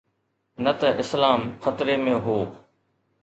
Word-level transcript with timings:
نه 0.63 0.71
ته 0.79 0.87
اسلام 1.03 1.41
خطري 1.63 1.95
۾ 2.05 2.15
هو. 2.25 2.37